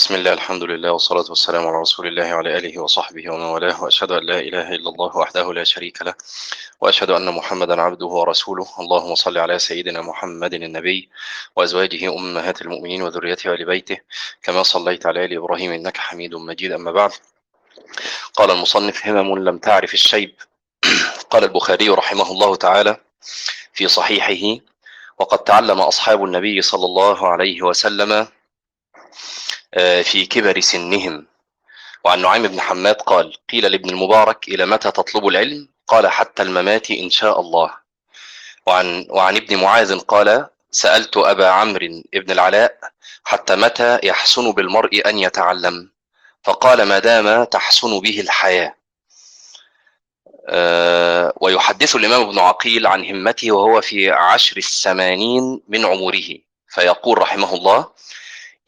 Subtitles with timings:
[0.00, 4.12] بسم الله الحمد لله والصلاة والسلام على رسول الله وعلى آله وصحبه ومن والاه وأشهد
[4.12, 6.14] أن لا إله إلا الله وحده لا شريك له
[6.80, 8.66] وأشهد أن محمدا عبده ورسوله.
[8.80, 11.10] اللهم صل على سيدنا محمد النبي
[11.56, 13.98] وأزواجه أمهات المؤمنين وذريته وآل بيته
[14.42, 16.72] كما صليت على آل إبراهيم إنك حميد مجيد.
[16.72, 17.12] أما بعد
[18.34, 20.34] قال المصنف همم لم تعرف الشيب.
[21.30, 22.96] قال البخاري رحمه الله تعالى
[23.72, 24.60] في صحيحه
[25.18, 28.28] وقد تعلم أصحاب النبي صلى الله عليه وسلم
[29.78, 31.26] في كبر سنهم.
[32.04, 36.90] وعن نعيم بن حماد قال قيل لابن المبارك إلى متى تطلب العلم؟ قال حتى الممات
[36.90, 37.74] إن شاء الله.
[38.66, 42.78] وعن, وعن ابن معاذ قال سألت أبا عمرو بن العلاء
[43.24, 45.90] حتى متى يحسن بالمرء أن يتعلم؟
[46.42, 48.74] فقال ما دام تحسن به الحياة.
[50.48, 56.28] أه ويحدث الإمام ابن عقيل عن همته وهو في عشر الثمانين من عمره.
[56.68, 57.88] فيقول رحمه الله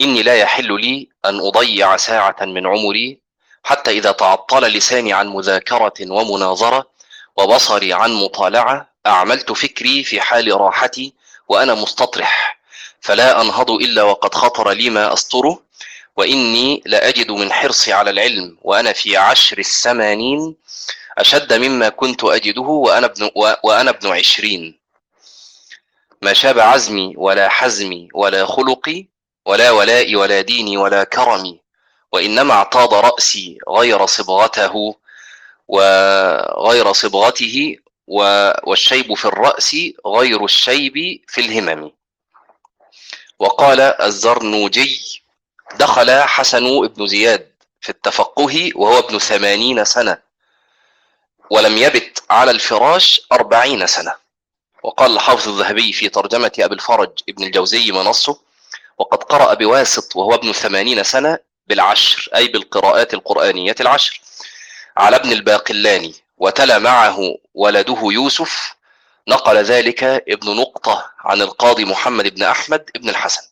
[0.02, 3.18] إني لا يحل لي أن أضيع ساعة من عمري
[3.64, 6.86] حتى إذا تعطل لساني عن مذاكرة ومناظرة
[7.36, 11.14] وبصري عن مطالعة أعملت فكري في حال راحتي
[11.48, 12.58] وأنا مستطرح.
[13.00, 15.62] فلا أنهض إلا وقد خطر لي ما أسطره
[16.16, 20.56] وإني لأجد من حرصي على العلم وأنا في عشر الثمانين
[21.18, 23.30] أشد مما كنت أجده وأنا ابن,
[23.64, 24.78] وأنا ابن عشرين.
[26.22, 29.06] ما شاب عزمي ولا حزمي ولا خلقي
[29.46, 31.60] ولا ولائي ولا ديني ولا كرمي
[32.12, 34.94] وإنما اعتاض رأسي غير صبغته
[35.68, 37.76] وغير صبغته
[38.06, 39.76] والشيب في الرأس
[40.06, 41.90] غير الشيب في الهمم.
[43.38, 45.22] وقال الزرنوجي
[45.78, 50.18] دخل حسن بن زياد في التفقه وهو ابن ثمانين سنة
[51.50, 54.14] ولم يبت على الفراش أربعين سنة.
[54.82, 58.40] وقال الحافظ الذهبي في ترجمة أبي الفرج ابن الجوزي منصه
[59.02, 64.20] وقد قرأ بواسط وهو ابن ثمانين سنة بالعشر أي بالقراءات القرآنية العشر
[64.96, 67.18] على ابن الباقلاني وتلا معه
[67.54, 68.74] ولده يوسف
[69.28, 73.42] نقل ذلك ابن نقطة عن القاضي محمد بن أحمد بن الحسن.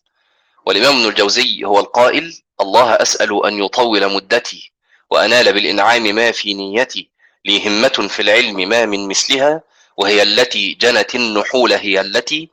[0.66, 4.72] والإمام ابن الجوزي هو القائل الله أسأل أن يطول مدتي
[5.10, 7.08] وأنال بالإنعام ما في نيتي
[7.44, 9.62] لي همة في العلم ما من مثلها
[9.96, 12.48] وهي التي جنت النحول هي التي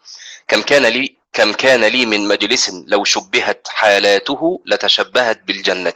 [0.47, 5.93] كم كان لي كم كان لي من مجلس لو شبهت حالاته لتشبهت بالجنة.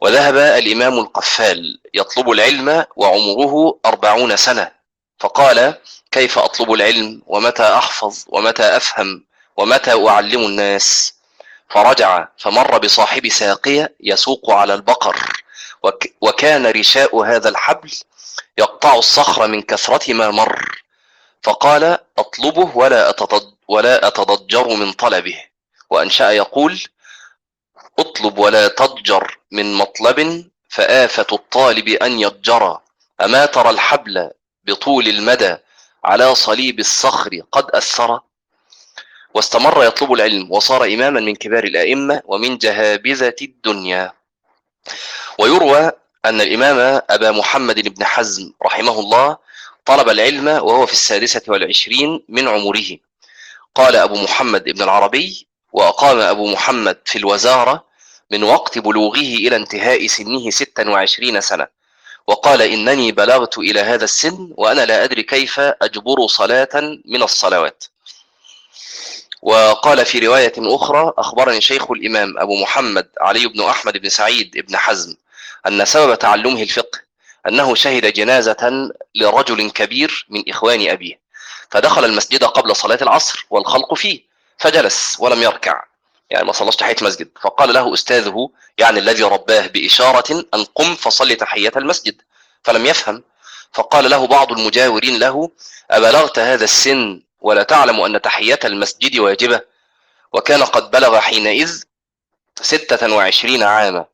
[0.00, 4.72] وذهب الإمام القفال يطلب العلم وعمره أربعون سنة.
[5.20, 5.74] فقال
[6.10, 9.24] كيف أطلب العلم؟ ومتى أحفظ؟ ومتى أفهم؟
[9.56, 11.14] ومتى أعلم الناس؟
[11.70, 15.42] فرجع فمر بصاحب ساقية يسوق على البقر.
[16.20, 17.90] وكان رشاء هذا الحبل
[18.58, 20.82] يقطع الصخر من كثرة ما مر.
[21.42, 25.44] فقال أطلبه ولا أتضج ولا أتضجر من طلبه.
[25.90, 26.82] وأنشأ يقول
[27.98, 32.80] أطلب ولا تضجر من مطلب فآفة الطالب أن يضجر.
[33.20, 34.30] أما ترى الحبل
[34.64, 35.56] بطول المدى
[36.04, 38.20] على صليب الصخر قد أثر
[39.34, 44.12] واستمر يطلب العلم وصار إماما من كبار الأئمة ومن جهابذة الدنيا.
[45.38, 45.92] ويروى
[46.24, 49.36] أن الإمام أبا محمد بن حزم رحمه الله
[49.84, 52.98] طلب العلم وهو في السادسة والعشرين من عمره.
[53.74, 57.84] قال أبو محمد بن العربي وأقام أبو محمد في الوزارة
[58.30, 61.66] من وقت بلوغه إلى انتهاء سنه ستا وعشرين سنة.
[62.26, 67.84] وقال إنني بلغت إلى هذا السن وأنا لا أدري كيف أجبر صلاة من الصلوات.
[69.42, 74.76] وقال في رواية أخرى أخبرني شيخ الإمام أبو محمد علي بن أحمد بن سعيد بن
[74.76, 75.14] حزم
[75.66, 77.01] أن سبب تعلمه الفقه
[77.48, 81.20] أنه شهد جنازة لرجل كبير من إخوان أبيه.
[81.70, 84.20] فدخل المسجد قبل صلاة العصر والخلق فيه
[84.58, 85.84] فجلس ولم يركع.
[86.30, 91.34] يعني ما صلاش تحية المسجد فقال له أستاذه يعني الذي رباه بإشارة أن قم فصل
[91.34, 92.22] تحية المسجد.
[92.62, 93.22] فلم يفهم.
[93.72, 95.50] فقال له بعض المجاورين له
[95.90, 99.60] أبلغت هذا السن ولا تعلم أن تحية المسجد واجبة؟
[100.32, 101.82] وكان قد بلغ حينئذ
[102.62, 104.06] ستة وعشرين عاما.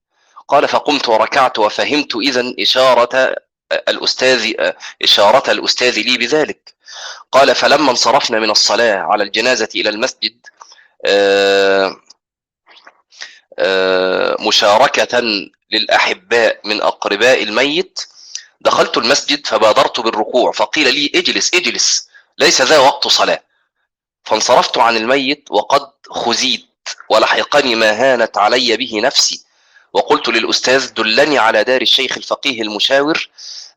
[0.49, 3.37] قال فقمت وركعت وفهمت إذا إشارة
[3.73, 4.53] الأستاذ
[5.03, 6.75] إشارة الأستاذ لي بذلك.
[7.33, 10.47] قال فلما انصرفنا من الصلاة على الجنازة إلى المسجد
[14.47, 15.23] مشاركة
[15.71, 18.01] للأحباء من أقرباء الميت
[18.61, 22.09] دخلت المسجد فبادرت بالركوع فقيل لي اجلس اجلس
[22.39, 23.43] ليس ذا وقت صلاة.
[24.25, 26.69] فانصرفت عن الميت وقد خزيت
[27.11, 29.45] ولحقني ما هانت علي به نفسي.
[29.93, 33.29] وقلت للأستاذ دلني على دار الشيخ الفقيه المشاور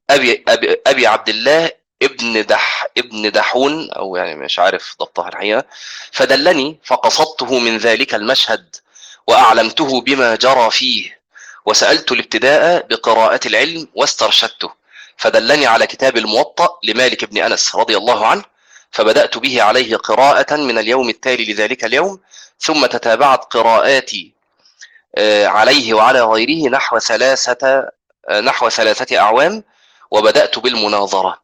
[0.09, 1.71] أبي, أبي, أبي عبد الله
[2.01, 5.65] ابن دح ابن دحون أو يعني مش عارف ضبطها الحقيقة.
[6.11, 8.75] فدلني فقصدته من ذلك المشهد
[9.27, 11.19] وأعلمته بما جرى فيه
[11.65, 14.71] وسألت الابتداء بقراءة العلم واسترشدته.
[15.17, 18.43] فدلني على كتاب الموطأ لمالك بن أنس رضي الله عنه
[18.91, 22.19] فبدأت به عليه قراءة من اليوم التالي لذلك اليوم
[22.59, 24.31] ثم تتابعت قراءاتي
[25.45, 27.89] عليه وعلى غيره نحو ثلاثة
[28.31, 29.63] نحو ثلاثة أعوام
[30.11, 31.41] وبدأت بالمناظرة.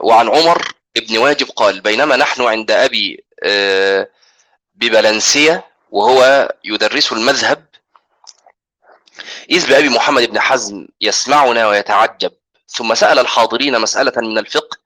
[0.00, 3.24] وعن عمر ابن واجب قال بينما نحن عند أبي
[4.74, 7.64] ببلنسية وهو يدرس المذهب
[9.50, 12.32] إذ بأبي محمد بن حزم يسمعنا ويتعجب
[12.68, 14.78] ثم سأل الحاضرين مسألة من الفقه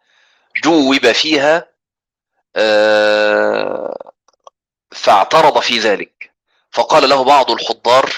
[0.65, 1.69] جوب فيها
[4.93, 6.16] فاعترض في ذلك.
[6.77, 8.13] فقال له بعض الحضار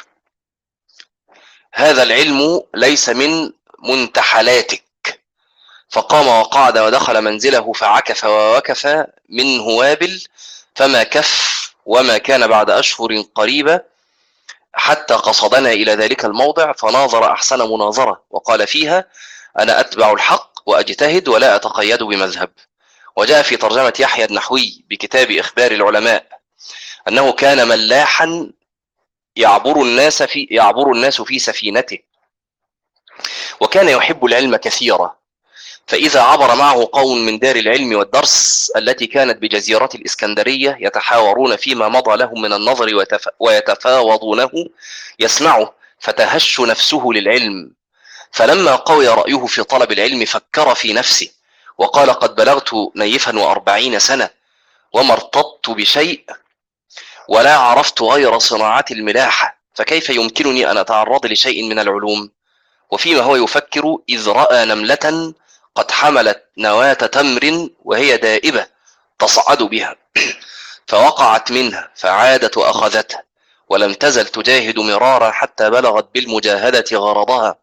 [1.73, 4.85] هذا العلم ليس من منتحلاتك.
[5.91, 10.23] فقام وقعد ودخل منزله فعكف ووكف منه وابل
[10.75, 13.81] فما كف وما كان بعد أشهر قريبة
[14.73, 19.05] حتى قصدنا إلى ذلك الموضع فناظر أحسن مناظرة وقال فيها
[19.59, 22.51] أنا أتبع الحق وأجتهد ولا أتقيد بمذهب.
[23.17, 26.38] وجاء في ترجمة يحيى النحوي بكتاب إخبار العلماء
[27.09, 28.51] أنه كان ملاحا
[29.37, 31.99] يعبر الناس في يعبر الناس في سفينته.
[33.61, 35.19] وكان يحب العلم كثيرا.
[35.87, 42.17] فإذا عبر معه قوم من دار العلم والدرس التي كانت بجزيرة الإسكندرية يتحاورون فيما مضى
[42.17, 43.07] لهم من النظر
[43.41, 44.51] ويتفاوضونه
[45.19, 47.73] يسمعه فتهش نفسه للعلم.
[48.33, 51.31] فلما قوي رأيه في طلب العلم فكر في نفسه
[51.79, 54.31] وقال قد بلغت نيفا وأربعين سنة
[54.93, 56.25] وما ارتضت بشيء
[57.29, 62.31] ولا عرفت غير صناعة الملاحة فكيف يمكنني أن أتعرض لشيء من العلوم؟
[62.91, 65.35] وفيما هو يفكر إذ رأى نملة
[65.75, 68.67] قد حملت نواة تمر وهي دائبة
[69.19, 69.97] تصعد بها
[70.87, 73.23] فوقعت منها فعادت وأخذتها
[73.69, 77.57] ولم تزل تجاهد مرارا حتى بلغت بالمجاهدة غرضها.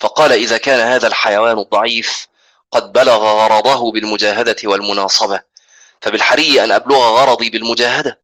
[0.00, 2.28] فقال إذا كان هذا الحيوان الضعيف
[2.72, 5.40] قد بلغ غرضه بالمجاهدة والمناصبة
[6.00, 8.23] فبالحري أن أبلغ غرضي بالمجاهدة.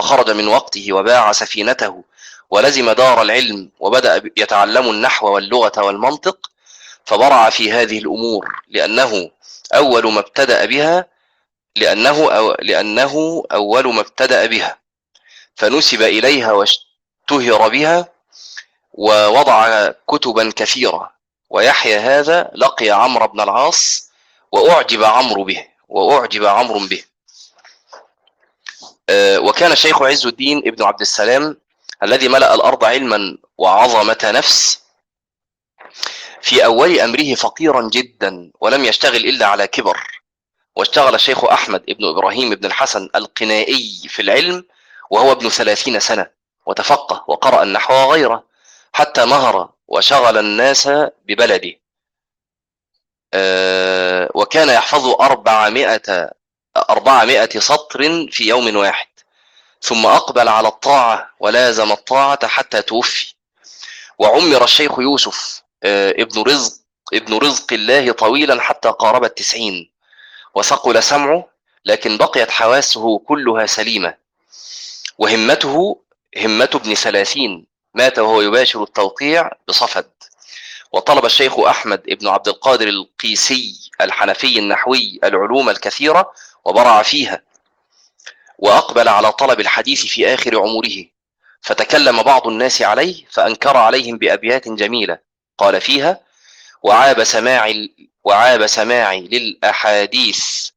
[0.00, 2.04] فخرج من وقته وباع سفينته
[2.50, 6.50] ولزم دار العلم وبدأ يتعلم النحو واللغة والمنطق
[7.04, 9.30] فبرع في هذه الأمور لأنه
[9.74, 11.06] أول ما ابتدأ بها
[11.76, 14.78] لأنه أو لأنه أول ما ابتدأ بها.
[15.56, 18.08] فنسب إليها واشتهر بها
[18.92, 21.10] ووضع كتبا كثيرة.
[21.50, 24.10] ويحيى هذا لقي عمرو بن العاص
[24.52, 27.04] وأعجب عمرو به وأعجب عمرو به.
[29.38, 31.56] وكان الشيخ عز الدين ابن عبد السلام
[32.02, 34.82] الذي ملأ الأرض علما وعظمة نفس
[36.42, 40.20] في أول أمره فقيرا جدا ولم يشتغل إلا على كبر.
[40.76, 44.64] واشتغل الشيخ أحمد ابن إبراهيم بن الحسن القنائي في العلم
[45.10, 46.30] وهو ابن ثلاثين سنة
[46.66, 48.44] وتفقه وقرأ النحو وغيره
[48.92, 50.88] حتى مهر وشغل الناس
[51.24, 51.80] ببلده.
[54.34, 56.30] وكان يحفظ أربعمائة,
[56.90, 59.06] أربعمائة سطر في يوم واحد.
[59.82, 63.34] ثم أقبل على الطاعة ولازم الطاعة حتى توفي.
[64.18, 66.72] وعمر الشيخ يوسف ابن رزق
[67.14, 69.90] ابن رزق الله طويلا حتى قارب التسعين.
[70.54, 71.48] وثقل سمعه
[71.84, 74.14] لكن بقيت حواسه كلها سليمة.
[75.18, 76.00] وهمته
[76.36, 80.10] همة ابن ثلاثين مات وهو يباشر التوقيع بصفد.
[80.92, 86.32] وطلب الشيخ أحمد ابن عبد القادر القيسي الحنفي النحوي العلوم الكثيرة
[86.64, 87.42] وبرع فيها
[88.58, 91.04] وأقبل على طلب الحديث في آخر عمره.
[91.60, 95.18] فتكلم بعض الناس عليه فأنكر عليهم بأبيات جميلة.
[95.58, 96.20] قال فيها
[96.82, 97.90] وعاب سماعي
[98.24, 100.68] وعاب سماعي للأحاديث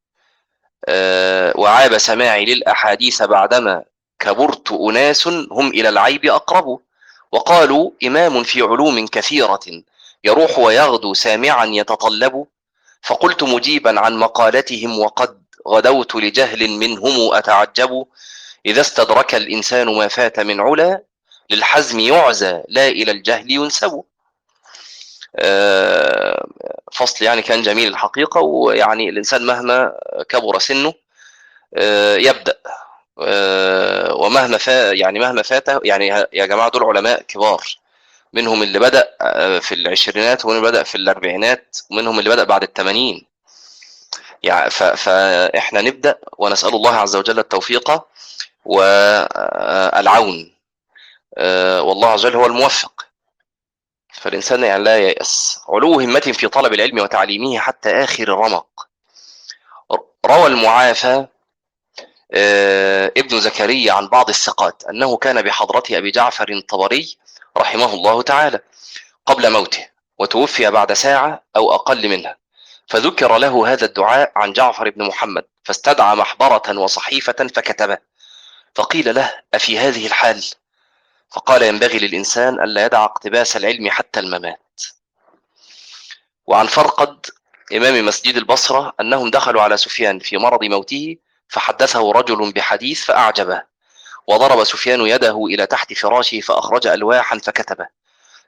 [0.87, 3.83] أه وعاب سماعي للأحاديث بعدما
[4.19, 6.79] كبرت أناس هم إلى العيب أقرب.
[7.31, 9.83] وقالوا إمام في علوم كثيرة
[10.23, 12.45] يروح ويغدو سامعا يتطلب.
[13.01, 18.05] فقلت مجيبا عن مقالتهم وقد غدوت لجهل منهم أتعجب.
[18.65, 21.03] إذا استدرك الإنسان ما فات من علا
[21.49, 24.03] للحزم يعزى لا إلى الجهل ينسب.
[26.93, 29.93] فصل يعني كان جميل الحقيقة ويعني الإنسان مهما
[30.29, 30.93] كبر سنه
[32.17, 32.57] يبدأ.
[34.13, 37.63] ومهما فا يعني مهما فاته يعني يا جماعة دول علماء كبار.
[38.33, 39.09] منهم اللي بدأ
[39.59, 43.25] في العشرينات ومنهم اللي بدأ في الأربعينات ومنهم اللي بدأ بعد الثمانين
[44.43, 48.05] يعني فإحنا نبدأ ونسأل الله عز وجل التوفيق
[48.65, 50.55] والعون.
[51.79, 53.05] والله عز وجل هو الموفق.
[54.13, 55.59] فالإنسان يعني لا ييأس.
[55.69, 58.87] علو همة في طلب العلم وتعليمه حتى آخر الرمق.
[60.25, 61.27] روى المعافى
[62.35, 67.17] آه، ابن زكريا عن بعض الثقات أنه كان بحضرة أبي جعفر الطبري
[67.57, 68.59] رحمه الله تعالى
[69.25, 69.87] قبل موته
[70.19, 72.37] وتوفي بعد ساعة أو أقل منها.
[72.93, 77.97] فذكر له هذا الدعاء عن جعفر بن محمد فاستدعى محبرة وصحيفة فكتبه
[78.75, 80.45] فقيل له أفي هذه الحال؟
[81.31, 84.81] فقال ينبغي للإنسان ألا يدع اقتباس العلم حتى الممات.
[86.47, 87.25] وعن فرقد
[87.73, 93.63] إمام مسجد البصرة أنهم دخلوا على سفيان في مرض موته فحدثه رجل بحديث فأعجبه
[94.27, 97.87] وضرب سفيان يده إلى تحت فراشه فأخرج ألواحا فكتبه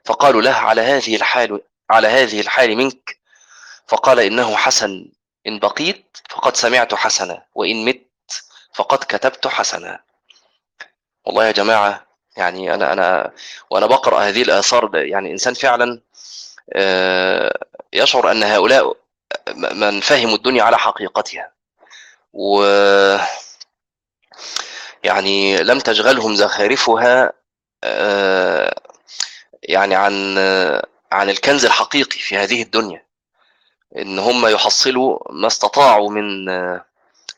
[0.04, 1.60] فقالوا له على هذه الحال
[1.90, 3.25] على هذه الحال منك
[3.86, 5.08] فقال إنه حسن.
[5.46, 8.06] إن بقيت فقد سمعت حسنا وإن مت
[8.74, 10.00] فقد كتبت حسنا.
[11.24, 13.32] والله يا جماعة يعني أنا أنا
[13.70, 16.00] وأنا بقرأ هذه الآثار يعني إنسان فعلا
[16.72, 17.58] آه،
[17.92, 18.96] يشعر أن هؤلاء
[19.56, 21.52] من فهموا الدنيا على حقيقتها.
[22.32, 22.64] و
[25.04, 27.32] يعني لم تشغلهم زخارفها
[27.84, 28.74] آه،
[29.62, 30.38] يعني عن
[31.12, 33.05] عن الكنز الحقيقي في هذه الدنيا.
[33.98, 36.44] إن هم يحصلوا ما استطاعوا من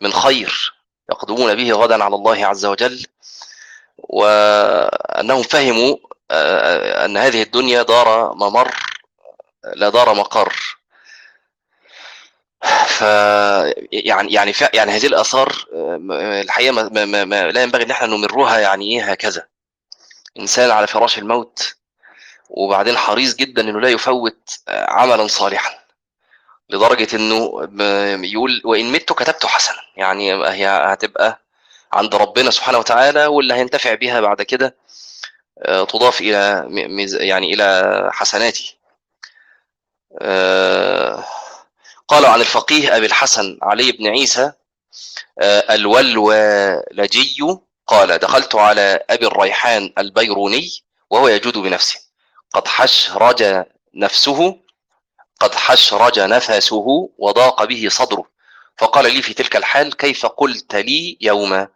[0.00, 0.74] من خير
[1.10, 3.06] يقدمون به غدا على الله عز وجل
[3.98, 5.96] وأنهم فهموا
[6.30, 8.76] آه، أن هذه الدنيا دار ممر
[9.74, 10.78] لا دار مقر.
[12.86, 13.00] ف
[13.92, 18.58] يعني يعني يعني هذه الآثار آه، الحقيقة ما ما ما لا ينبغي إن إحنا نمرها
[18.58, 19.46] يعني إيه هكذا.
[20.38, 21.74] إنسان على فراش الموت
[22.50, 25.87] وبعدين حريص جدا إنه لا يفوت آه، عملا صالحا.
[26.70, 27.68] لدرجة إنه
[28.24, 29.76] يقول وإن مت كتبت حسنا.
[29.96, 31.42] يعني هي هتبقى
[31.92, 34.76] عند ربنا سبحانه وتعالى واللي هينتفع بها بعد كده
[35.62, 36.68] آه، تضاف إلى
[37.20, 38.78] يعني إلى حسناتي
[42.08, 44.52] قالوا عن الفقيه أبي الحسن علي بن عيسى
[45.40, 47.36] آه، الولولجي
[47.86, 50.70] قال دخلت على أبي الريحان البيروني
[51.10, 52.00] وهو يجود بنفسه.
[52.52, 54.58] قد حشرج نفسه
[55.40, 58.24] قد حشرج نفسه وضاق به صدره.
[58.78, 61.68] فقال لي في تلك الحال كيف قلت لي يوما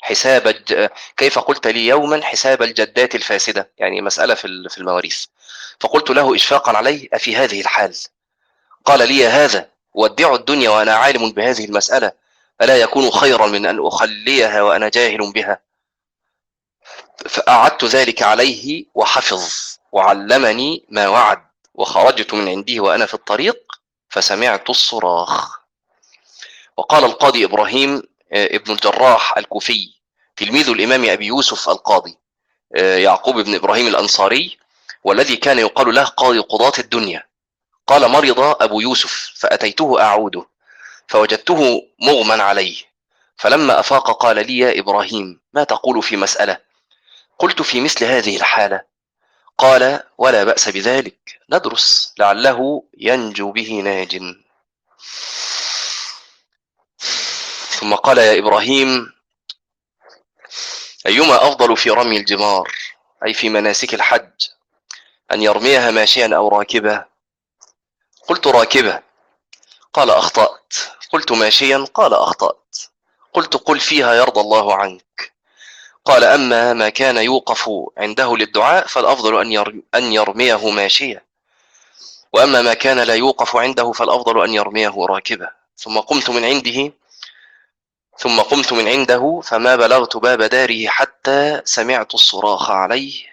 [0.00, 0.88] حساب الج...
[1.16, 5.24] كيف قلت لي يوما حساب الجدات الفاسدة؟ يعني مسألة في المواريث.
[5.80, 7.96] فقلت له إشفاقا عليه أفي هذه الحال؟
[8.84, 12.12] قال لي هذا ودع الدنيا وأنا عالم بهذه المسألة
[12.62, 15.60] ألا يكون خيرا من أن أخليها وأنا جاهل بها.
[17.28, 19.52] فأعدت ذلك عليه وحفظ
[19.92, 21.49] وعلمني ما وعد.
[21.80, 23.56] وخرجت من عنده وأنا في الطريق
[24.08, 25.60] فسمعت الصراخ.
[26.76, 29.94] وقال القاضي إبراهيم آه، ابن الجراح الكوفي
[30.36, 32.18] تلميذ الإمام أبي يوسف القاضي
[32.74, 34.58] آه، يعقوب بن إبراهيم الأنصاري
[35.04, 37.26] والذي كان يقال له قاضي قضاة الدنيا.
[37.86, 40.46] قال مرض أبو يوسف فأتيته أعوده
[41.08, 42.76] فوجدته مغمى عليه.
[43.36, 46.58] فلما أفاق قال لي يا إبراهيم ما تقول في مسألة؟
[47.38, 48.82] قلت في مثل هذه الحالة.
[49.58, 51.19] قال ولا بأس بذلك.
[51.52, 54.34] ندرس لعله ينجو به ناج.
[57.70, 59.12] ثم قال يا إبراهيم
[61.06, 62.72] أيما أفضل في رمي الجمار
[63.26, 64.48] أي في مناسك الحج
[65.32, 67.04] أن يرميها ماشيا أو راكبا
[68.28, 69.02] قلت راكبة.
[69.92, 70.74] قال أخطأت.
[71.12, 72.76] قلت ماشيا؟ قال أخطأت.
[73.32, 75.32] قلت قل فيها يرضى الله عنك.
[76.04, 79.40] قال أما ما كان يوقف عنده للدعاء فالأفضل
[79.94, 81.29] أن يرميه ماشيا.
[82.32, 86.92] وأما ما كان لا يوقف عنده فالأفضل أن يرميه راكبا ثم قمت من عنده
[88.18, 93.24] ثم قمت من عنده فما بلغت باب داره حتى سمعت الصراخ عليه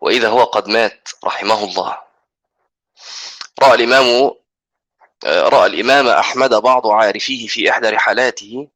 [0.00, 1.98] وإذا هو قد مات رحمه الله.
[3.62, 4.30] رأى الإمام
[5.24, 8.68] رأى الإمام أحمد بعض عارفيه في إحدى رحلاته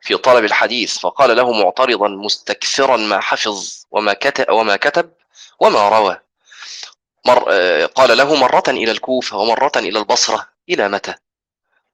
[0.00, 5.12] في طلب الحديث فقال له معترضا مستكثرا ما حفظ وما كتب وما كتب
[5.60, 6.20] وما روى.
[7.26, 7.50] مر
[7.86, 11.14] قال له مرة إلى الكوفة ومرة إلى البصرة إلى متى؟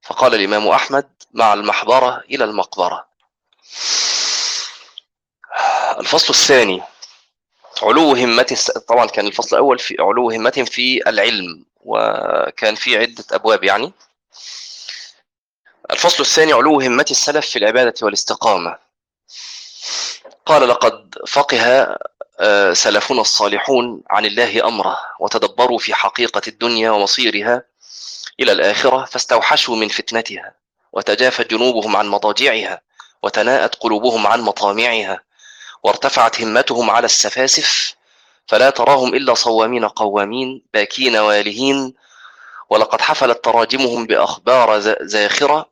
[0.03, 3.07] فقال الإمام أحمد مع المحبرة إلى المقبرة.
[5.99, 6.83] الفصل الثاني
[7.83, 13.65] علو همة طبعا كان الفصل الأول في علو همة في العلم وكان في عدة أبواب
[13.65, 13.93] يعني.
[15.91, 18.79] الفصل الثاني علو همة السلف في العبادة والاستقامة.
[20.47, 21.99] قال لقد فقه آه،
[22.73, 27.63] سلفنا الصالحون عن الله أمره وتدبروا في حقيقة الدنيا ومصيرها
[28.41, 30.55] إلى الآخرة فاستوحشوا من فتنتها
[30.93, 32.81] وتجافت جنوبهم عن مضاجعها
[33.23, 35.21] وتناءت قلوبهم عن مطامعها
[35.83, 37.95] وارتفعت همتهم على السفاسف
[38.47, 41.95] فلا تراهم إلا صوامين قوامين باكين والهين
[42.71, 45.71] ولقد حفلت تراجمهم بأخبار زاخرة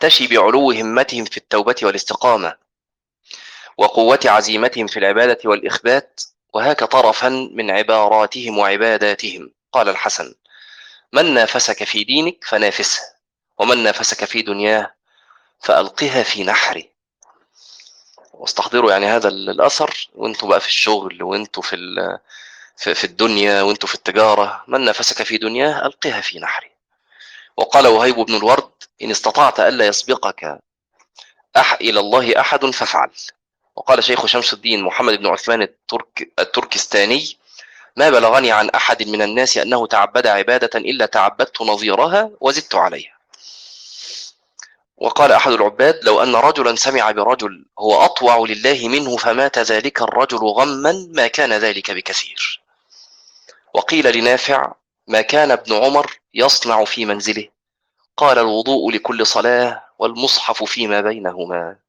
[0.00, 2.67] تشي بعلو همتهم في التوبة والاستقامة
[3.78, 6.20] وقوة عزيمتهم في العبادة والإخبات
[6.54, 9.52] وهاك طرفا من عباراتهم وعباداتهم.
[9.72, 10.34] قال الحسن
[11.12, 13.02] من نافسك في دينك فنافسه
[13.58, 14.94] ومن نافسك في دنياه
[15.60, 16.84] فألقها في نحره.
[18.32, 21.76] واستحضروا يعني هذا الأثر وأنتوا بقى في الشغل وأنتوا في
[22.76, 24.64] في الدنيا وأنتوا في التجارة.
[24.68, 26.70] من نافسك في دنياه ألقها في نحره.
[27.56, 28.70] وقال وهيب بن الورد
[29.02, 30.58] إن استطعت ألا يسبقك
[31.56, 33.10] أح إلى الله أحد فافعل.
[33.78, 37.38] وقال شيخ شمس الدين محمد بن عثمان الترك التركستاني
[37.96, 43.18] ما بلغني عن أحد من الناس أنه تعبد عبادة إلا تعبدت نظيرها وزدت عليها.
[44.96, 50.38] وقال أحد العباد لو أن رجلا سمع برجل هو أطوع لله منه فمات ذلك الرجل
[50.38, 52.62] غما ما كان ذلك بكثير.
[53.74, 54.72] وقيل لنافع
[55.06, 57.48] ما كان ابن عمر يصنع في منزله؟
[58.16, 61.87] قال الوضوء لكل صلاة والمصحف فيما بينهما.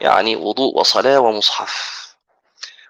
[0.00, 2.06] يعني وضوء وصلاة ومصحف.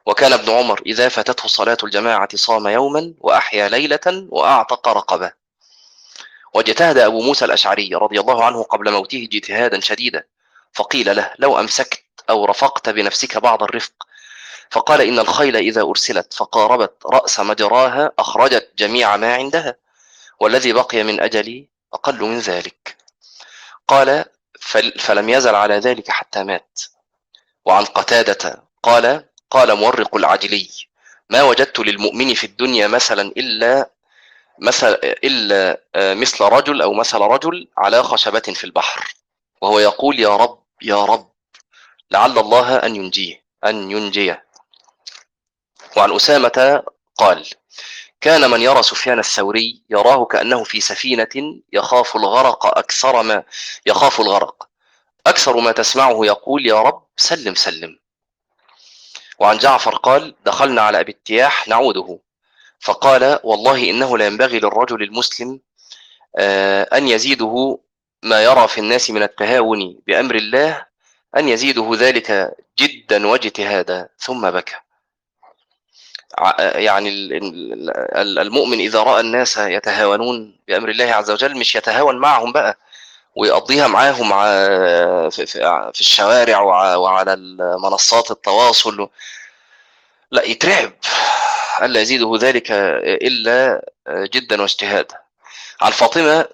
[0.06, 5.32] وكان ابن عمر إذا فاتته صلاة الجماعة صام يوما وأحيا ليلة وأعتق رقبة.
[6.54, 10.24] واجتهد أبو موسى الأشعري رضي الله عنه قبل موته اجتهادا شديدا
[10.72, 13.92] فقيل له لو أمسكت أو رفقت بنفسك بعض الرفق
[14.70, 19.76] فقال إن الخيل إذا أرسلت فقاربت رأس مجراها أخرجت جميع ما عندها
[20.40, 22.96] والذي بقي من أجلي أقل من ذلك
[23.88, 24.24] قال
[24.98, 26.80] فلم يزل على ذلك حتى مات
[27.66, 30.68] وعن قتادة قال قال مورق العجلي
[31.30, 33.90] ما وجدت للمؤمن في الدنيا مثلا إلا
[34.58, 39.14] مثل إلا مثل رجل أو مثل رجل على خشبة في البحر.
[39.62, 41.32] وهو يقول يا رب يا رب
[42.10, 44.46] لعل الله أن ينجيه أن ينجيه.
[45.96, 46.82] وعن أسامة
[47.16, 47.46] قال
[48.20, 53.42] كان من يرى سفيان الثوري يراه كأنه في سفينة يخاف الغرق أكثر ما
[53.86, 54.68] يخاف الغرق.
[55.26, 57.98] أكثر ما تسمعه يقول يا رب سلم سلم.
[59.38, 62.18] وعن جعفر قال دخلنا على أبي التياح نعوده.
[62.80, 65.60] فقال والله إنه لا ينبغي للرجل المسلم
[66.92, 67.78] أن يزيده
[68.22, 70.86] ما يرى في الناس من التهاون بأمر الله
[71.36, 74.76] أن يزيده ذلك جدا واجتهادا ثم بكى.
[76.58, 77.08] يعني
[78.18, 82.78] المؤمن إذا رأى الناس يتهاونون بأمر الله عز وجل مش يتهاون معهم بقى
[83.36, 84.28] ويقضيها معاهم
[85.30, 86.60] في الشوارع
[86.96, 87.36] وعلى
[87.82, 89.08] منصات التواصل.
[90.30, 90.92] لا يترعب.
[91.82, 92.66] ألا يزيده ذلك
[93.06, 95.18] إلا جدا واجتهادا
[95.80, 96.46] عن فاطمة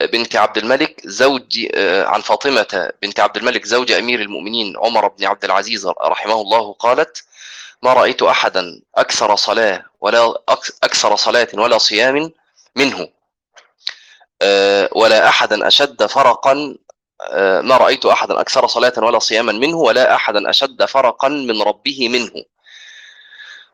[0.00, 1.66] بنت عبد الملك زوج
[2.06, 7.24] عن فاطمة بنت عبد الملك زوج أمير المؤمنين عمر بن عبد العزيز رحمه الله قالت
[7.82, 10.34] ما رأيت أحدا أكثر صلاة ولا
[10.82, 12.30] أكثر صلاة ولا صيام
[12.76, 13.08] منه.
[14.92, 16.76] ولا أحدا أشد فرقا
[17.62, 22.44] ما رأيت أحدا أكثر صلاة ولا صياما منه ولا أحدا أشد فرقا من ربه منه.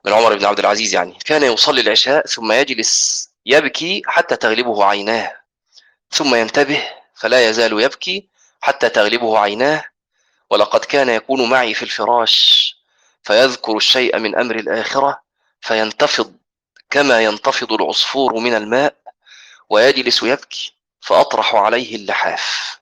[0.04, 1.18] من عمر بن عبد العزيز يعني.
[1.24, 5.36] كان يصلي العشاء ثم يجلس يبكي حتى تغلبه عيناه.
[6.10, 8.28] ثم ينتبه فلا يزال يبكي
[8.60, 9.84] حتى تغلبه عيناه.
[10.50, 12.76] ولقد كان يكون معي في الفراش
[13.22, 15.20] فيذكر الشيء من أمر الآخرة
[15.60, 16.32] فينتفض
[16.90, 18.94] كما ينتفض العصفور من الماء.
[19.74, 22.78] ويجلس يبكي فأطرح عليه اللحاف.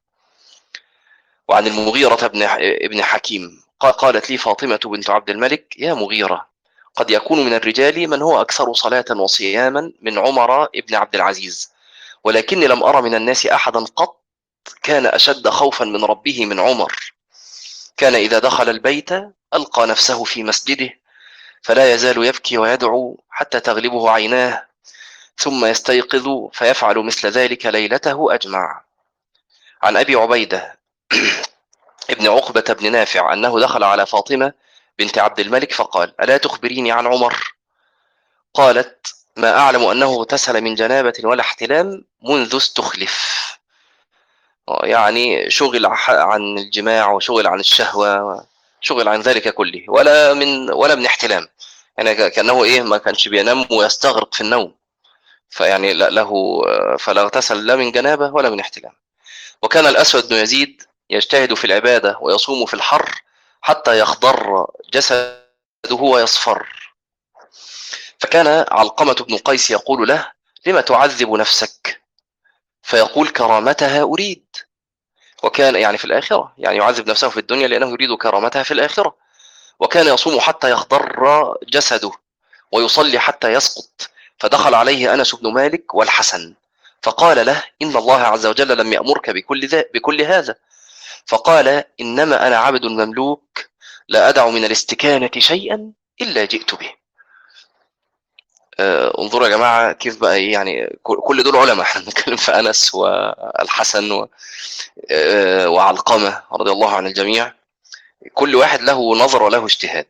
[1.48, 6.46] وعن المغيرة بن ابن حكيم قالت لي فاطمة بنت عبد الملك يا مغيرة
[6.94, 11.72] قد يكون من الرجال من هو أكثر صلاة وصياما من عمر ابن عبد العزيز
[12.24, 14.20] ولكني لم أرى من الناس أحدا قط
[14.83, 17.12] كان أشد خوفا من ربه من عمر.
[17.96, 19.12] كان إذا دخل البيت
[19.55, 20.90] ألقى نفسه في مسجده
[21.62, 24.71] فلا يزال يبكي ويدعو حتى تغلبه عيناه
[25.38, 28.83] ثم يستيقظ فيفعل مثل ذلك ليلته أجمع.
[29.83, 30.79] عن أبي عبيدة
[32.11, 34.53] ابن عقبة بن نافع أنه دخل على فاطمة
[34.99, 37.55] بنت عبد الملك فقال ألا تخبريني عن عمر؟
[38.55, 43.42] قالت ما أعلم أنه اغتسل من جنابة ولا احتلام منذ استخلف.
[44.83, 48.47] يعني شغل عن الجماع وشغل عن الشهوة
[48.81, 51.49] شغل عن ذلك كله ولا من ولا من احتلام.
[51.99, 54.75] يعني كأنه إيه ما كانش بينام ويستغرق في النوم.
[55.52, 56.62] فيعني له
[56.96, 58.92] فلا اغتسل لا من جنابة ولا من احتلام.
[59.62, 63.22] وكان الأسود بن يزيد يجتهد في العبادة ويصوم في الحر
[63.62, 65.42] حتى يخضر جسده
[65.90, 66.92] ويصفر.
[68.18, 70.32] فكان علقمة بن قيس يقول له
[70.66, 72.02] لم تعذب نفسك؟
[72.82, 74.46] فيقول كرامتها أريد.
[75.42, 79.16] وكان يعني في الآخرة يعني يعذب نفسه في الدنيا لأنه يريد كرامتها في الآخرة.
[79.80, 82.10] وكان يصوم حتى يخضر جسده
[82.72, 84.12] ويصلي حتى يسقط.
[84.42, 86.55] فدخل عليه أنس بن مالك والحسن
[87.02, 90.55] فقال له إن الله عز وجل لم يأمرك بكل, ذا بكل هذا.
[91.26, 93.66] فقال إنما أنا عبد مملوك
[94.09, 96.92] لا أدع من الاستكانة شيئا إلا جئت به.
[98.81, 101.87] آه، انظروا يا جماعة كيف بقى يعني كل دول علماء.
[101.87, 104.28] إحنا بنتكلم في أنس والحسن و...
[105.11, 107.52] آه، وعلقمة رضي الله عن الجميع.
[108.35, 110.07] كل واحد له نظر وله اجتهاد.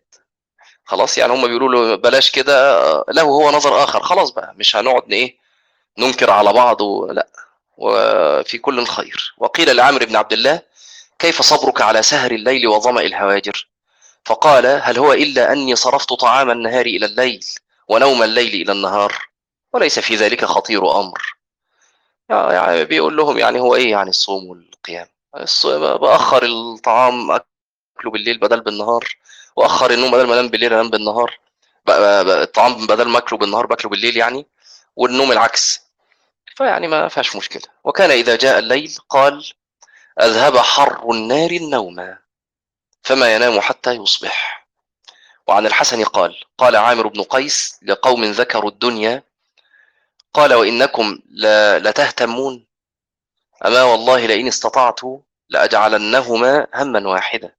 [0.85, 4.03] خلاص يعني هم بيقولوا له بلاش كده له هو نظر آخر.
[4.03, 5.37] خلاص بقى مش هنقعد إيه
[5.99, 7.29] ننكر على بعض ولا
[7.77, 9.35] وفي كل خير.
[9.39, 10.63] وقيل لعمرو بن عبد الله
[11.19, 13.69] كيف صبرك على سهر الليل وظمأ الهواجر؟
[14.25, 17.45] فقال هل هو إلا أني صرفت طعام النهار إلى الليل
[17.89, 19.15] ونوم الليل إلى النهار؟
[19.73, 21.37] وليس في ذلك خطير أمر.
[22.31, 25.07] يعني بيقول لهم يعني هو إيه يعني الصوم والقيام.
[25.75, 29.05] بأخر الطعام أكله بالليل بدل بالنهار.
[29.57, 31.39] وأخر النوم بدل ما أنام بالليل أنام بالنهار.
[31.89, 34.47] الطعام بدل ما أكله بالنهار بأكله بالليل يعني
[34.97, 35.81] والنوم العكس.
[36.57, 37.63] فيعني ما فيهاش مشكلة.
[37.85, 39.45] وكان إذا جاء الليل قال
[40.21, 42.17] أذهب حر النار النوم
[43.03, 44.67] فما ينام حتى يصبح.
[45.47, 49.23] وعن الحسن قال قال عامر بن قيس لقوم ذكروا الدنيا
[50.35, 51.19] قال وإنكم
[51.79, 52.67] لتهتمون
[53.67, 55.01] أما والله لئن استطعت
[55.49, 57.53] لأجعلنهما هما واحدا.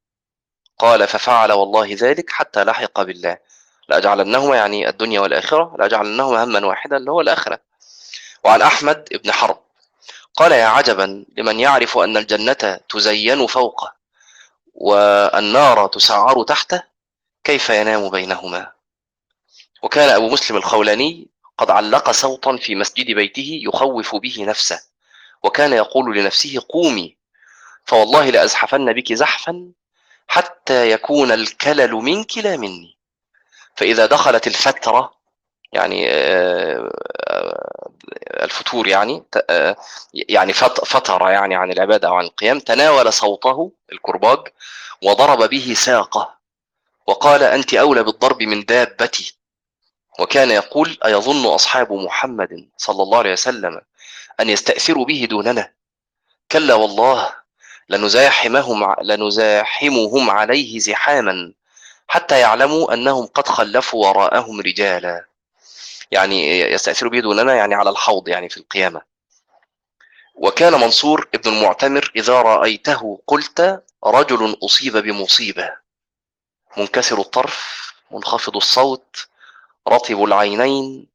[0.83, 3.37] قال ففعل والله ذلك حتى لحق بالله.
[3.89, 7.59] لأجعلنهما يعني الدنيا والآخرة لأجعلنهما هما واحدا اللي هو الآخرة.
[8.43, 9.59] وعن أحمد بن حرب
[10.35, 13.93] قال يا عجبا لمن يعرف أن الجنة تزين فوقه
[14.73, 16.83] والنار تسعر تحته
[17.43, 18.71] كيف ينام بينهما؟
[19.83, 24.81] وكان أبو مسلم الخولاني قد علق صوتا في مسجد بيته يخوف به نفسه
[25.43, 27.17] وكان يقول لنفسه قومي
[27.85, 29.71] فوالله لأزحفن بك زحفا
[30.27, 32.97] حتى يكون الكلل منك لا مني.
[33.75, 35.13] فإذا دخلت الفترة
[35.73, 36.91] يعني آه،
[37.27, 37.91] آه،
[38.43, 39.75] الفتور يعني آه،
[40.13, 44.39] يعني فترة يعني عن العبادة أو عن القيام تناول صوته الكرباج
[45.03, 46.37] وضرب به ساقه
[47.07, 49.35] وقال أنت أولى بالضرب من دابتي.
[50.19, 53.81] وكان يقول أيظن أصحاب محمد صلى الله عليه وسلم
[54.39, 55.73] أن يستأثروا به دوننا.
[56.51, 57.35] كلا والله
[57.89, 61.53] لنزاحمهم لنزاحمهم عليه زحاما
[62.07, 65.25] حتى يعلموا أنهم قد خلفوا وراءهم رجالا.
[66.11, 69.01] يعني يستأثر به دوننا يعني على الحوض يعني في القيامة.
[70.35, 75.73] وكان منصور ابن المعتمر إذا رأيته قلت رجل أصيب بمصيبة.
[76.77, 79.27] منكسر الطرف منخفض الصوت
[79.87, 81.07] رطب العينين.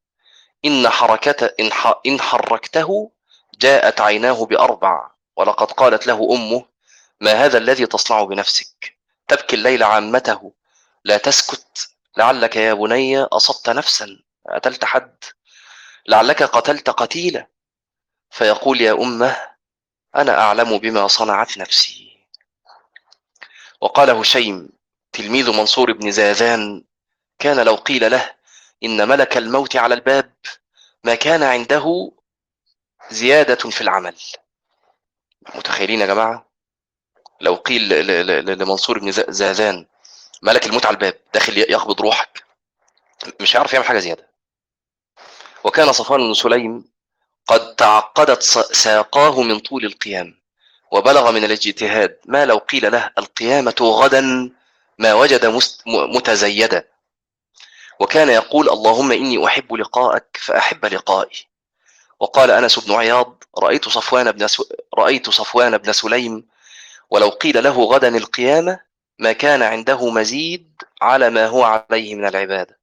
[0.65, 1.71] إن حركته إن,
[2.07, 3.11] إن حركته
[3.59, 5.11] جاءت عيناه بأربع.
[5.39, 6.65] ولقد قالت له أمه
[7.21, 8.97] ما هذا الذي تصنع بنفسك؟
[9.29, 10.53] تبكي الليل عامته
[11.05, 14.19] لا تسكت لعلك يا بني أصبت نفسا
[14.55, 15.25] قتلت حد
[16.09, 17.47] لعلك قتلت قتيلة.
[18.31, 19.37] فيقول يا أمه
[20.17, 22.19] أنا أعلم بما صنعت نفسي.
[23.81, 24.69] وقال هشيم
[25.13, 26.85] تلميذ منصور بن زاذان
[27.39, 28.35] كان لو قيل له
[28.85, 30.33] إن ملك الموت على الباب
[31.05, 32.13] ما كان عنده
[33.11, 34.17] زيادة في العمل.
[35.55, 36.49] متخيلين يا جماعة؟
[37.41, 38.07] لو قيل
[38.59, 39.87] لمنصور بن زاذان
[40.43, 42.45] ملك الموت على الباب داخل يقبض روحك
[43.41, 44.29] مش هيعرف يعمل حاجة زيادة.
[45.65, 46.85] وكان صفوان بن سليم
[47.47, 50.39] قد تعقدت ساقاه من طول القيام
[50.93, 54.51] وبلغ من الاجتهاد ما لو قيل له القيامة غدا
[54.99, 56.89] ما وجد متزيدا
[58.01, 61.47] وكان يقول اللهم إني أحب لقاءك فأحب لقائي.
[62.21, 64.63] وقال أنس بن عياض رأيت صفوان بن, س...
[64.99, 66.47] رأيت صفوان بن سليم
[67.11, 68.81] ولو قيل له غدا القيامة
[69.19, 72.79] ما كان عنده مزيد على ما هو عليه من العبادة.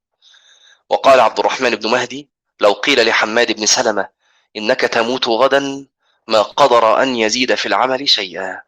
[0.88, 2.28] وقال عبد الرحمن بن مهدي
[2.60, 4.08] لو قيل لحماد بن سلمة
[4.56, 5.86] إنك تموت غدا
[6.28, 8.62] ما قدر أن يزيد في العمل شيئا.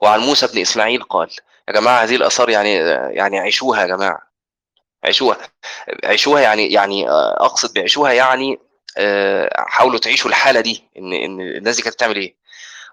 [0.00, 1.30] وعن موسى بن إسماعيل قال
[1.68, 2.74] يا جماعة هذه الآثار يعني
[3.16, 4.30] يعني عيشوها يا جماعة.
[5.04, 5.38] عيشوها
[6.04, 8.69] عيشوها يعني يعني أقصد بعيشوها يعني آه،
[9.56, 12.34] حاولوا تعيشوا الحالة دي إن إن الناس دي كانت بتعمل إيه؟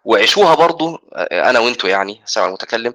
[0.05, 2.93] وعيشوها برضو آه، أنا وأنتوا يعني سامع المتكلم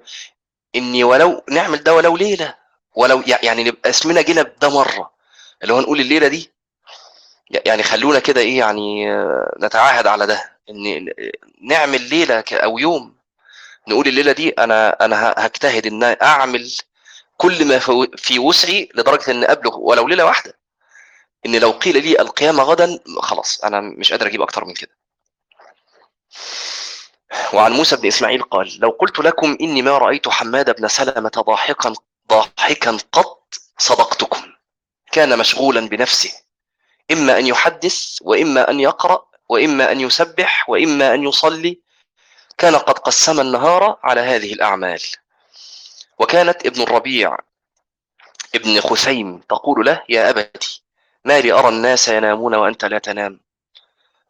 [0.77, 2.55] إني ولو نعمل ده ولو ليلة
[2.94, 5.11] ولو يعني نبقى اسمنا جينا ده مرة.
[5.62, 6.51] اللي هو نقول الليلة دي
[7.66, 10.53] يعني خلونا كده إيه يعني آه، نتعاهد على ده.
[10.70, 11.09] إن
[11.62, 13.16] نعمل ليلة أو يوم
[13.88, 16.72] نقول الليلة دي أنا أنا هجتهد إن أعمل
[17.37, 17.79] كل ما
[18.16, 20.55] في وسعي لدرجة إن أبلغ ولو ليلة واحدة.
[21.46, 24.96] ان لو قيل لي القيامة غدا خلاص أنا مش قادر أجيب أكتر من كده.
[27.52, 31.94] وعن موسى بن إسماعيل قال لو قلت لكم إني ما رأيت حماد بن سلمة ضاحكا
[32.28, 34.52] ضاحكا قط صدقتكم.
[35.12, 36.33] كان مشغولا بنفسه.
[37.11, 41.81] إما أن يحدث وإما أن يقرأ وإما أن يسبح وإما أن يصلي.
[42.59, 45.02] كان قد قسم النهار على هذه الأعمال.
[46.18, 47.37] وكانت ابن الربيع
[48.55, 50.82] ابن خثيم تقول له يا أبتي
[51.24, 53.40] ما لي أرى الناس ينامون وأنت لا تنام.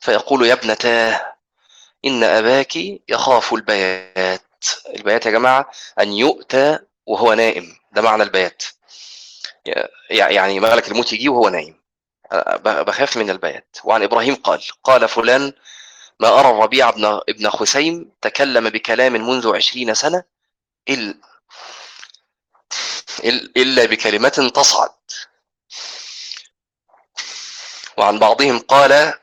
[0.00, 1.34] فيقول يا ابنتاه
[2.04, 2.76] إن أباك
[3.08, 4.42] يخاف البيات.
[4.96, 7.76] البيات يا جماعة أن يؤتى وهو نائم.
[7.92, 8.62] ده معنى البيات.
[10.10, 11.80] يعني مغلق الموت يجي وهو نايم
[12.64, 13.76] بخاف من البيات.
[13.84, 15.52] وعن إبراهيم قال قال فلان
[16.20, 20.24] ما أرى الربيع ابن, ابن خثيم تكلم بكلام منذ عشرين سنة
[23.56, 24.90] إلا بكلمة تصعد.
[27.96, 29.14] وعن بعضهم قال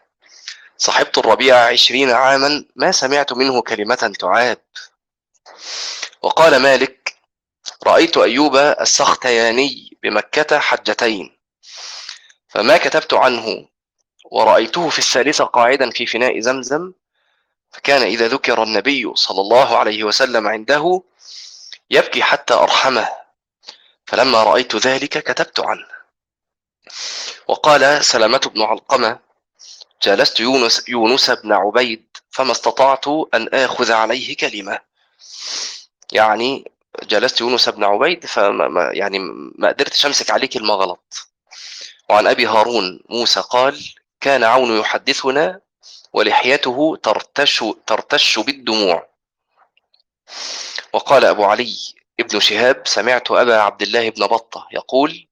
[0.78, 4.62] صحبت الربيع عشرين عاما ما سمعت منه كلمة تعاد.
[6.22, 7.16] وقال مالك
[7.84, 11.38] رأيت أيوب السختياني بمكة حجتين
[12.50, 13.68] فما كتبت عنه
[14.32, 16.94] ورأيته في الثالثة قاعدا في فناء زمزم
[17.72, 21.04] فكان إذا ذكر النبي صلى الله عليه وسلم عنده
[21.90, 23.10] يبكي حتى أرحمه
[24.06, 25.99] فلما رأيت ذلك كتبت عنه.
[27.48, 29.20] وقال سلامة بن علقمة
[30.04, 34.80] جالست يونس, يونس بن عبيد فما استطعت أن آخذ عليه كلمة.
[36.12, 36.72] يعني
[37.04, 39.20] جلست يونس بن عبيد فما يعني
[39.56, 41.28] ما قدرتش أمسك عليه كلمه غلط
[42.10, 45.62] وعن أبي هارون موسى قال كان عون يحدثنا
[46.14, 49.10] ولحيته ترتش ترتش بالدموع.
[50.94, 51.78] وقال أبو علي
[52.20, 55.28] ابن شهاب سمعت أبا عبد الله بن بطة يقول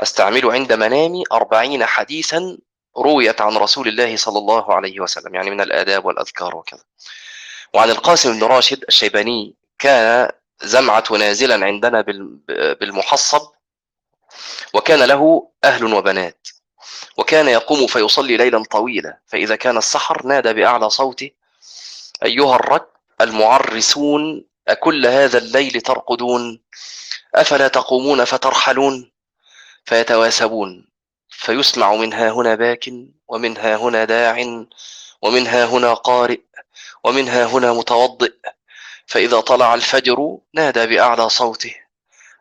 [0.00, 2.58] أستعمل عند منامي أربعين حديثا
[2.96, 6.82] رويت عن رسول الله صلى الله عليه وسلم يعني من الآداب والأذكار وكذا.
[7.74, 10.30] وعن القاسم بن راشد الشيباني كان
[10.62, 12.00] زمعة نازلا عندنا
[12.80, 13.48] بالمحصب
[14.74, 16.48] وكان له أهل وبنات
[17.18, 21.30] وكان يقوم فيصلي ليلا طويلا فإذا كان السحر نادى بأعلى صوته
[22.24, 22.88] أيها الرك
[23.20, 26.60] المعرسون أكل هذا الليل ترقدون
[27.34, 29.12] أفلا تقومون فترحلون؟
[29.84, 30.88] فيتواسبون
[31.28, 32.90] فيسمع منها هنا باك
[33.28, 34.64] ومنها هنا داع
[35.22, 36.40] ومنها هنا قارئ
[37.04, 38.32] ومنها هنا متوضئ.
[39.06, 41.74] فإذا طلع الفجر نادى بأعلى صوته.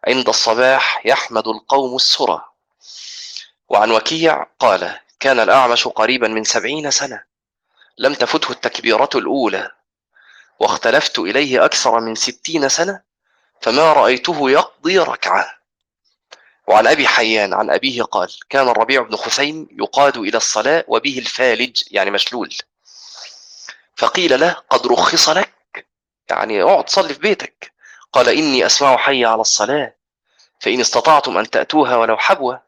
[0.08, 2.46] عند الصباح يحمد القوم السرى.
[3.70, 7.24] وعن وكيع قال كان الأعمش قريبا من سبعين سنة.
[7.98, 9.72] لم تفته التكبيرة الأولى.
[10.60, 13.02] واختلفت إليه أكثر من ستين سنة.
[13.62, 15.63] فما رأيته يقضي ركعة.
[16.68, 21.84] وعن أبي حيان عن أبيه قال كان الربيع بن خثيم يقاد إلى الصلاة وبه الفالج
[21.92, 22.54] يعني مشلول.
[23.96, 25.86] فقيل له قد رخص لك.
[26.30, 27.74] يعني اقعد صلي في بيتك.
[28.14, 29.96] قال إني أسمع حي على الصلاة
[30.60, 32.62] فإن استطعتم أن تأتوها ولو حبوة.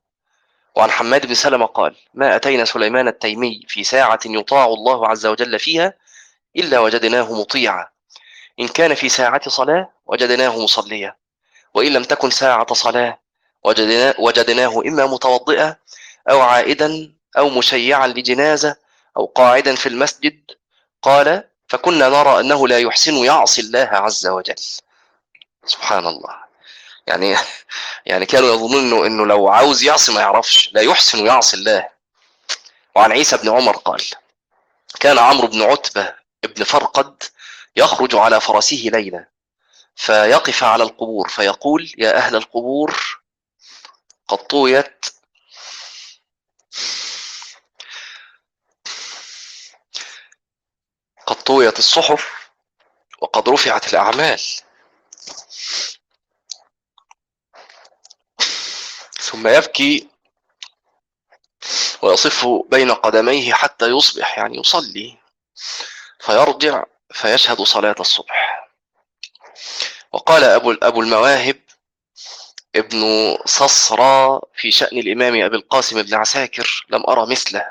[0.76, 5.60] وعن حماد بن سلمة قال ما أتينا سليمان التيمي في ساعة يطاع الله عز وجل
[5.60, 5.94] فيها
[6.56, 7.88] إلا وجدناه مطيعا.
[8.60, 11.16] إن كان في ساعة صلاة وجدناه مصليا
[11.74, 13.20] وإن لم تكن ساعة صلاة
[13.66, 15.76] وجدنا وجدناه إما متوضئا
[16.30, 18.76] أو عائدا أو مشيعا لجنازة
[19.18, 20.52] أو قاعدا في المسجد.
[21.02, 24.56] قال فكنا نرى أنه لا يحسن يعصي الله عز وجل.
[25.66, 26.36] سبحان الله
[27.08, 27.36] يعني
[28.10, 30.70] يعني كانوا يظنون انه إنه لو عاوز يعصي ما يعرفش.
[30.74, 31.88] لا يحسن يعصي الله.
[32.96, 34.02] وعن عيسى بن عمر قال
[35.00, 37.24] كان عمرو بن عتبة ابن فرقد
[37.76, 39.28] يخرج على فرسه ليلة
[39.96, 43.25] فيقف على القبور فيقول يا أهل القبور
[44.28, 45.06] قد طويت
[51.28, 52.50] قد طويت الصحف
[53.22, 54.42] وقد رفعت الأعمال.
[59.20, 60.10] ثم يبكي
[62.02, 65.18] ويصف بين قدميه حتى يصبح يعني يصلي
[66.20, 68.70] فيرجع فيشهد صلاة الصبح.
[70.12, 71.65] وقال أبو, أبو المواهب
[72.76, 73.02] ابن
[73.46, 77.66] صصرى في شأن الإمام أبي القاسم بن عساكر لم أرى مثله.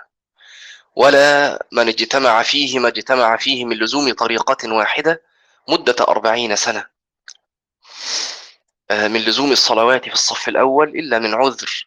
[0.97, 5.23] ولا من اجتمع فيه ما اجتمع فيه من لزوم طريقة واحدة
[5.69, 6.87] مدة أربعين سنة.
[8.91, 11.87] آه، من لزوم الصلوات في الصف الأول إلا من عذر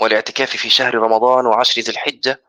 [0.00, 2.40] والاعتكاف في شهر رمضان وعشر ذي الحجة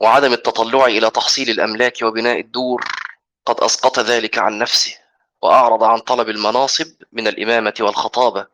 [0.00, 2.84] وعدم التطلع إلى تحصيل الأملاك وبناء الدور
[3.46, 5.03] قد أسقط ذلك عن نفسه.
[5.44, 8.46] وأعرض عن طلب المناصب من الإمامة والخطابة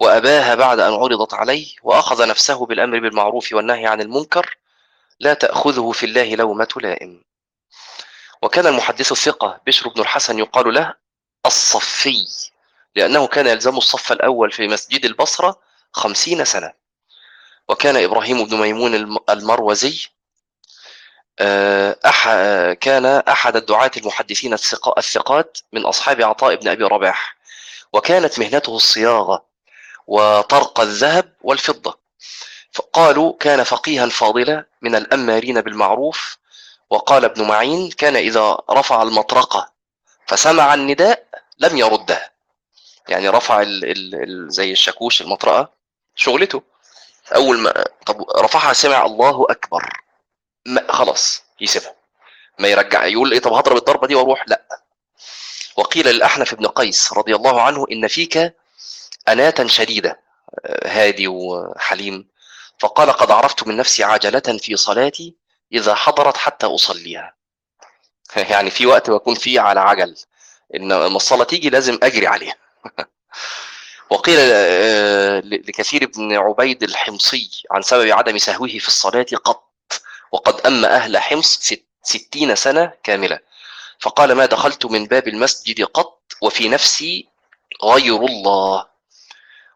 [0.00, 4.56] وأباها بعد أن عرضت عليه وأخذ نفسه بالأمر بالمعروف والنهي عن المنكر
[5.20, 7.24] لا تأخذه في الله لومة لائم.
[8.42, 10.94] وكان المحدث الثقة بشر بن الحسن يقال له
[11.46, 12.24] الصفي
[12.96, 15.60] لأنه كان يلزم الصف الأول في مسجد البصرة
[15.92, 16.72] خمسين سنة.
[17.68, 20.08] وكان إبراهيم بن ميمون المروزي
[22.06, 22.28] أح...
[22.72, 24.54] كان أحد الدعاة المحدثين
[24.98, 27.36] الثقات من أصحاب عطاء بن أبي رباح.
[27.92, 29.44] وكانت مهنته الصياغة
[30.06, 31.98] وطرق الذهب والفضة.
[32.92, 36.38] قالوا كان فقيها فاضلا من الأمارين بالمعروف.
[36.90, 39.72] وقال ابن معين كان إذا رفع المطرقة
[40.26, 41.24] فسمع النداء
[41.58, 42.30] لم يردها.
[43.08, 45.70] يعني رفع ال ال زي الشاكوش المطرقة
[46.14, 46.62] شغلته.
[47.34, 49.92] أول ما طب رفعها سمع الله أكبر.
[50.88, 51.94] خلاص يسيبها.
[52.58, 54.62] ما يرجع يقول إيه طب هضرب الضربة دي وأروح؟ لا.
[55.76, 58.54] وقيل للأحنف بن قيس رضي الله عنه إن فيك
[59.28, 60.20] أناة شديدة
[60.84, 62.28] هادي وحليم.
[62.78, 65.34] فقال قد عرفت من نفسي عجلة في صلاتي
[65.72, 67.34] إذا حضرت حتى أصليها.
[68.50, 70.16] يعني في وقت بكون فيه على عجل
[70.74, 72.56] إن لما الصلاة تيجي لازم أجري عليها.
[74.10, 74.38] وقيل
[75.68, 79.67] لكثير بن عبيد الحمصي عن سبب عدم سهوه في الصلاة قط.
[80.32, 83.38] وقد أم أهل حمص ستين سنة كاملة.
[84.00, 87.28] فقال ما دخلت من باب المسجد قط وفي نفسي
[87.84, 88.86] غير الله.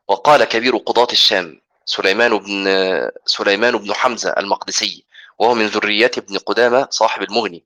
[0.09, 2.67] وقال كبير قضاة الشام سليمان بن
[3.27, 5.05] سليمان بن حمزة المقدسي
[5.39, 7.65] وهو من ذرية ابن قدامة صاحب المغني.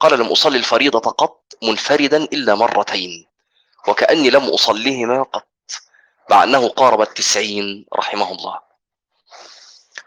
[0.00, 3.26] قال لم أصلي الفريضة قط منفردا إلا مرتين
[3.88, 5.46] وكأني لم أصليهما قط
[6.30, 8.71] مع أنه قارب التسعين رحمه الله.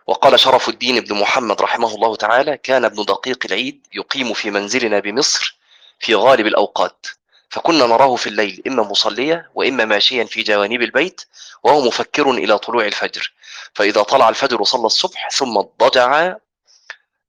[0.08, 5.00] وقال شرف الدين بن محمد رحمه الله تعالى كان ابن دقيق العيد يقيم في منزلنا
[5.00, 5.58] بمصر
[6.00, 7.06] في غالب الأوقات.
[7.50, 11.22] فكنا نراه في الليل إما مصليا وإما ماشيا في جوانب البيت
[11.64, 13.34] وهو مفكر إلى طلوع الفجر.
[13.74, 16.36] فإذا طلع الفجر صلى الصبح ثم اضطجع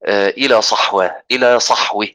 [0.07, 2.07] إلى صحوة إلى صحوة.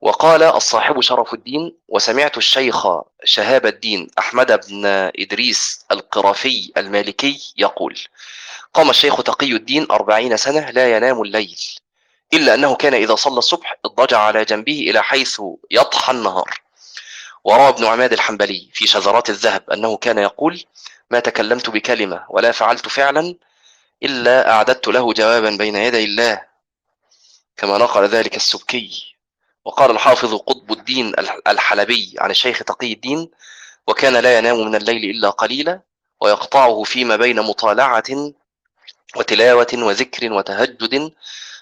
[0.00, 2.86] وقال الصاحب شرف الدين وسمعت الشيخ
[3.24, 4.86] شهاب الدين أحمد بن
[5.18, 7.98] إدريس القرافي المالكي يقول
[8.74, 11.58] قام الشيخ تقي الدين أربعين سنة لا ينام الليل
[12.34, 16.60] إلا أنه كان إذا صلى الصبح اضطجع على جنبه إلى حيث يضحى النهار.
[17.44, 20.64] وروى ابن عماد الحنبلي في شذرات الذهب أنه كان يقول
[21.10, 23.34] ما تكلمت بكلمة ولا فعلت فعلا
[24.02, 26.42] إلا أعددت له جوابا بين يدي الله
[27.56, 29.14] كما نقل ذلك السبكي
[29.64, 31.12] وقال الحافظ قطب الدين
[31.48, 33.30] الحلبي عن الشيخ تقي الدين
[33.88, 35.80] وكان لا ينام من الليل إلا قليلا
[36.20, 38.32] ويقطعه فيما بين مطالعة
[39.16, 41.12] وتلاوة وذكر وتهجد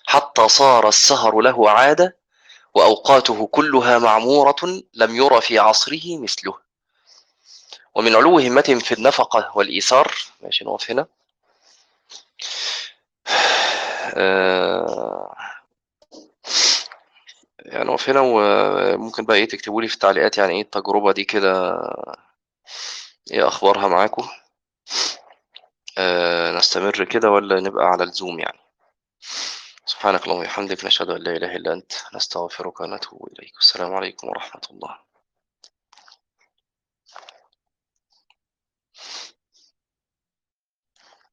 [0.06, 2.16] حتى صار السهر له عادة
[2.74, 6.54] وأوقاته كلها معمورة لم يرى في عصره مثله.
[7.94, 11.06] ومن علو همتهم في النفقة والإيثار ماشي نقف هنا.
[14.14, 15.34] آه
[17.58, 21.80] يعني نقف هنا وممكن بقى إيه تكتبوا لي في التعليقات يعني إيه التجربة دي كده؟
[23.30, 24.28] إيه أخبارها معاكم
[25.98, 28.58] آه نستمر كده ولا نبقى على الزوم يعني؟
[29.86, 33.52] سبحانك اللهم وبحمدك نشهد أن لا إله إلا أنت نستغفرك ونتوب إليك.
[33.60, 34.98] السلام عليكم ورحمة الله.